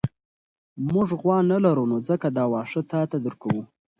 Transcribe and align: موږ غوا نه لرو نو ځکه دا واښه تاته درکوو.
موږ 0.91 1.09
غوا 1.21 1.37
نه 1.51 1.57
لرو 1.65 1.83
نو 1.91 1.97
ځکه 2.09 2.27
دا 2.37 2.43
واښه 2.51 2.81
تاته 2.91 3.17
درکوو. 3.25 3.63